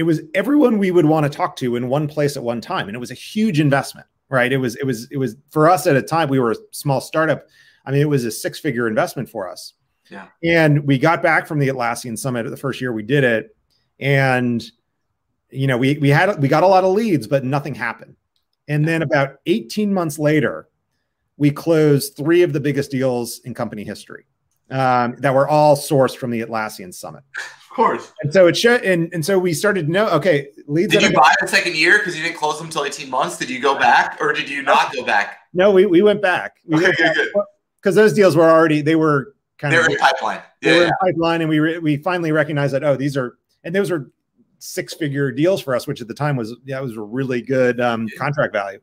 [0.00, 2.88] it was everyone we would want to talk to in one place at one time
[2.88, 5.86] and it was a huge investment right it was it was it was for us
[5.86, 7.46] at a time we were a small startup
[7.84, 9.74] i mean it was a six figure investment for us
[10.10, 13.56] yeah and we got back from the atlassian summit the first year we did it
[13.98, 14.70] and
[15.50, 18.16] you know we we had we got a lot of leads but nothing happened
[18.68, 20.68] and then about 18 months later
[21.36, 24.26] we closed three of the biggest deals in company history
[24.70, 27.24] um, that were all sourced from the atlassian summit
[27.70, 28.12] of course.
[28.22, 30.92] And so it should, and, and so we started to know, okay, leads.
[30.92, 33.38] Did you buy the second year because you didn't close them until 18 months?
[33.38, 35.38] Did you go back or did you not go back?
[35.54, 36.56] No, we, we went back.
[36.66, 37.28] We okay, good.
[37.80, 39.86] Because those deals were already, they were kind they of.
[39.86, 40.42] In pipeline.
[40.60, 40.88] They yeah, were yeah.
[40.88, 41.40] in pipeline.
[41.42, 44.10] And we, re, we finally recognized that, oh, these are, and those were
[44.58, 47.80] six figure deals for us, which at the time was, that was a really good
[47.80, 48.80] um, contract value.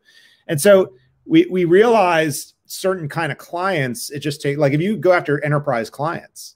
[0.48, 0.94] And so
[1.26, 5.44] we, we realized certain kind of clients, it just take, like if you go after
[5.44, 6.56] enterprise clients,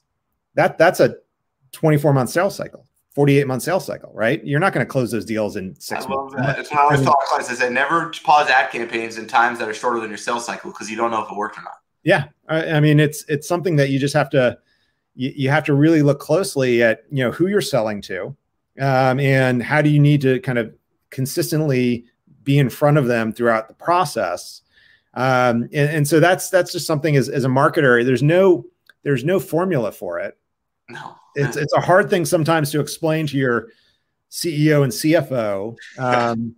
[0.55, 1.15] that that's a
[1.71, 4.43] 24 month sales cycle 48 month sales cycle, right?
[4.45, 6.35] You're not going to close those deals in six I months.
[6.35, 6.59] That.
[6.59, 7.49] It's how I always tell clients.
[7.49, 10.71] I say never pause ad campaigns in times that are shorter than your sales cycle
[10.71, 11.80] because you don't know if it worked or not.
[12.03, 14.57] Yeah, I, I, mean it's it's something that you just have to
[15.15, 18.35] you, you, have to really look closely at you know who you're selling to,
[18.79, 20.73] um, and how do you need to kind of
[21.09, 22.05] consistently
[22.43, 24.61] be in front of them throughout the process.
[25.13, 28.03] Um, and, and so that's that's just something as, as a marketer.
[28.03, 28.65] There's no
[29.03, 30.37] there's no formula for it.
[30.89, 33.69] No it's it's a hard thing sometimes to explain to your
[34.29, 35.75] CEO and CFO.
[35.97, 36.55] Um,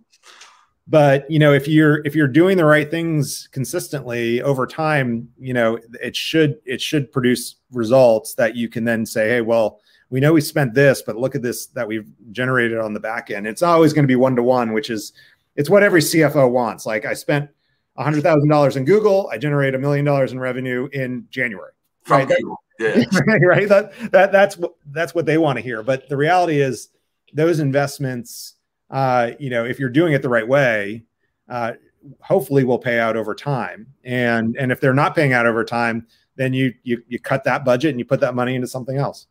[0.86, 5.54] but you know, if you're if you're doing the right things consistently over time, you
[5.54, 9.80] know, it should it should produce results that you can then say, hey, well,
[10.10, 13.30] we know we spent this, but look at this that we've generated on the back
[13.30, 13.46] end.
[13.46, 15.12] It's always going to be one to one, which is
[15.56, 16.84] it's what every CFO wants.
[16.84, 17.48] Like I spent
[17.96, 21.72] hundred thousand dollars in Google, I generated a million dollars in revenue in January.
[22.02, 22.28] From right?
[22.28, 22.62] Google.
[22.78, 23.04] Yeah.
[23.46, 23.68] right.
[23.68, 25.82] That that that's what that's what they want to hear.
[25.82, 26.90] But the reality is
[27.32, 28.54] those investments,
[28.90, 31.04] uh, you know, if you're doing it the right way,
[31.48, 31.72] uh,
[32.20, 33.86] hopefully will pay out over time.
[34.04, 36.06] And and if they're not paying out over time,
[36.36, 39.26] then you you you cut that budget and you put that money into something else.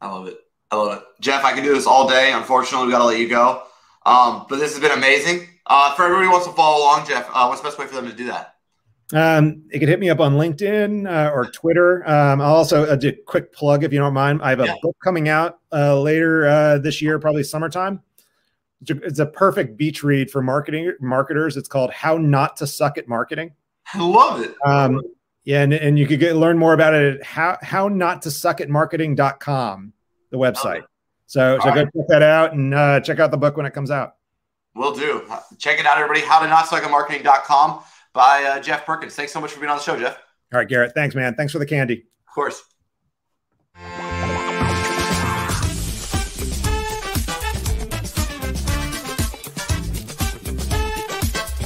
[0.00, 0.38] I love it.
[0.70, 1.04] I love it.
[1.20, 2.32] Jeff, I can do this all day.
[2.32, 3.62] Unfortunately, we got to let you go.
[4.06, 5.48] Um, but this has been amazing.
[5.66, 7.94] Uh, for everybody who wants to follow along, Jeff, uh, what's the best way for
[7.94, 8.56] them to do that?
[9.12, 12.08] Um, it could hit me up on LinkedIn uh, or Twitter.
[12.08, 14.40] Um, I'll also uh, do a quick plug if you don't mind.
[14.42, 14.74] I have a yeah.
[14.82, 18.02] book coming out uh, later uh, this year, probably summertime.
[18.88, 21.56] It's a, perfect beach read for marketing marketers.
[21.56, 23.52] It's called "How Not to Suck at Marketing."
[23.92, 24.54] I love it.
[24.64, 25.02] Um,
[25.44, 28.30] yeah, and, and you could get, learn more about it at how how not to
[28.30, 29.92] suck at marketing.com,
[30.30, 30.84] the website.
[31.26, 33.90] So, so go check that out and uh, check out the book when it comes
[33.90, 34.16] out.
[34.74, 35.22] Will do.
[35.58, 36.20] Check it out, everybody.
[36.20, 37.80] How to not suck at marketing.com
[38.12, 39.14] by uh, Jeff Perkins.
[39.14, 40.18] Thanks so much for being on the show, Jeff.
[40.52, 40.94] All right, Garrett.
[40.94, 41.34] Thanks, man.
[41.34, 42.04] Thanks for the candy.
[42.28, 42.62] Of course.